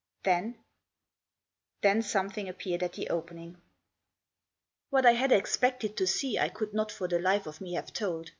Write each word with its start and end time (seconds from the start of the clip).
Then 0.23 0.57
Then 1.83 2.01
something 2.01 2.49
appeared 2.49 2.81
at 2.81 2.93
the 2.93 3.07
opening. 3.11 3.61
What 4.89 5.05
I 5.05 5.11
had 5.11 5.31
expected 5.31 5.95
to 5.97 6.07
see 6.07 6.39
I 6.39 6.49
could 6.49 6.73
not 6.73 6.91
for 6.91 7.07
the 7.07 7.19
life 7.19 7.45
of 7.45 7.61
me 7.61 7.73
have 7.73 7.93
told. 7.93 8.29